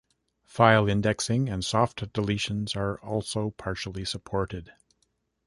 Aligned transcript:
File 0.47 0.89
indexing 0.89 1.47
and 1.47 1.63
soft 1.63 1.99
deletions 2.11 2.75
are 2.75 2.99
also 3.01 3.51
partially 3.51 4.03
supported. 4.03 4.73